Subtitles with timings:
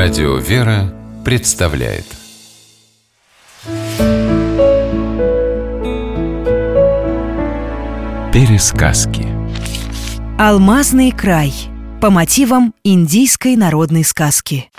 [0.00, 2.04] Радио «Вера» представляет
[8.32, 9.26] Пересказки
[10.38, 11.52] Алмазный край
[12.00, 14.70] по мотивам индийской народной сказки.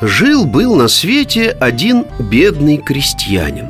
[0.00, 3.66] Жил-был на свете один бедный крестьянин.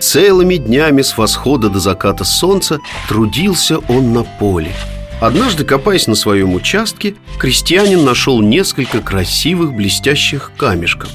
[0.00, 2.78] Целыми днями с восхода до заката солнца
[3.10, 4.72] трудился он на поле.
[5.22, 11.10] Однажды, копаясь на своем участке, крестьянин нашел несколько красивых блестящих камешков.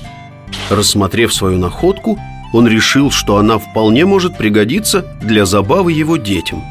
[0.69, 2.17] Рассмотрев свою находку,
[2.53, 6.63] он решил, что она вполне может пригодиться для забавы его детям.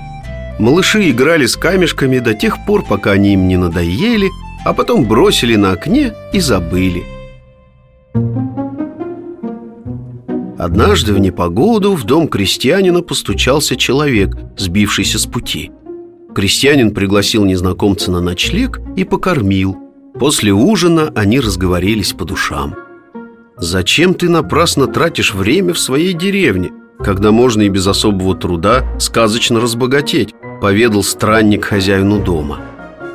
[0.59, 4.31] Малыши играли с камешками до тех пор, пока они им не надоели,
[4.65, 7.05] а потом бросили на окне и забыли–
[10.59, 15.71] Однажды в непогоду в дом крестьянина постучался человек, сбившийся с пути.
[16.37, 19.75] Крестьянин пригласил незнакомца на ночлег и покормил.
[20.21, 22.75] После ужина они разговорились по душам.
[23.57, 29.61] «Зачем ты напрасно тратишь время в своей деревне, когда можно и без особого труда сказочно
[29.61, 32.61] разбогатеть?» поведал странник хозяину дома.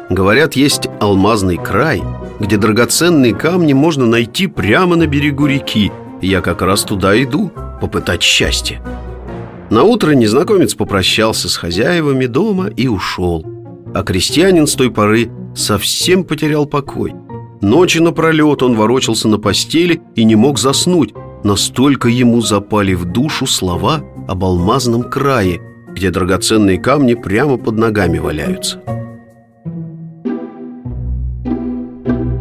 [0.09, 2.01] Говорят, есть алмазный край,
[2.39, 5.91] где драгоценные камни можно найти прямо на берегу реки,
[6.23, 8.81] я как раз туда иду, попытать счастье
[9.71, 13.45] На утро незнакомец попрощался с хозяевами дома и ушел.
[13.95, 17.13] А крестьянин с той поры совсем потерял покой.
[17.61, 21.13] Ночи напролет он ворочался на постели и не мог заснуть.
[21.45, 25.61] Настолько ему запали в душу слова об алмазном крае
[25.93, 28.81] Где драгоценные камни прямо под ногами валяются.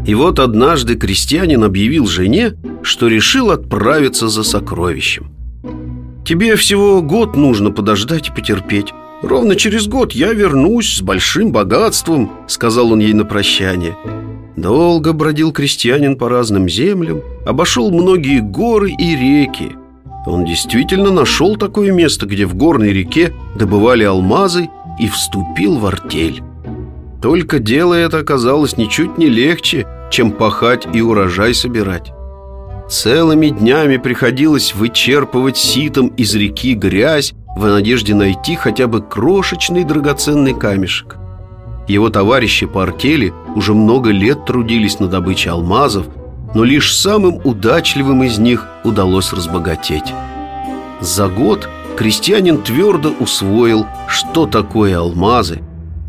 [0.04, 5.39] И вот однажды крестьянин объявил жене, что решил отправиться за сокровищем.
[6.30, 8.94] «Тебе всего год нужно подождать и потерпеть.
[9.20, 13.96] Ровно через год я вернусь с большим богатством»,— сказал он ей на прощание.
[14.54, 19.72] Долго бродил крестьянин по разным землям, обошел многие горы и реки.
[20.24, 24.70] Он действительно нашел такое место, где в горной реке добывали алмазы
[25.00, 26.44] и вступил в артель.
[27.20, 32.12] Только дело это оказалось ничуть не легче, чем пахать и урожай собирать.
[32.90, 40.54] Целыми днями приходилось вычерпывать ситом из реки грязь в надежде найти хотя бы крошечный драгоценный
[40.54, 41.16] камешек.
[41.86, 46.06] Его товарищи по артели уже много лет трудились на добыче алмазов,
[46.52, 50.12] но лишь самым удачливым из них удалось разбогатеть.
[51.00, 55.60] За год крестьянин твердо усвоил, что такое алмазы,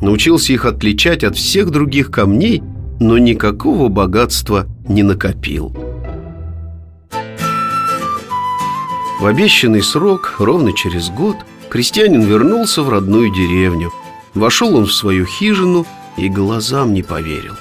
[0.02, 2.64] научился их отличать от всех других камней,
[3.00, 5.91] но никакого богатства не накопил.
[9.22, 11.38] В обещанный срок, ровно через год,
[11.70, 13.92] крестьянин вернулся в родную деревню.
[14.34, 15.86] Вошел он в свою хижину
[16.18, 17.54] и глазам не поверил.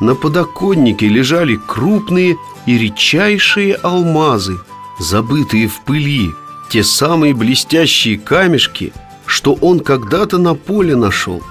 [0.00, 4.58] На подоконнике лежали крупные и редчайшие алмазы,
[4.98, 6.30] забытые в пыли,
[6.70, 8.94] те самые блестящие камешки,
[9.26, 11.42] что он когда-то на поле нашел.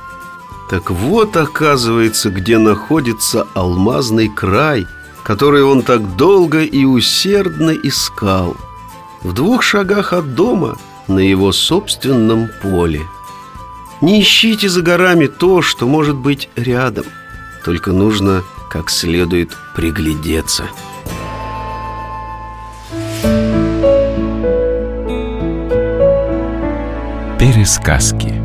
[0.72, 4.88] Так вот, оказывается, где находится алмазный край,
[5.24, 8.58] который он так долго и усердно искал–
[9.24, 13.02] в двух шагах от дома на его собственном поле.
[14.02, 17.06] Не ищите за горами то, что может быть рядом,
[17.64, 20.64] только нужно как следует приглядеться.
[27.40, 28.43] Пересказки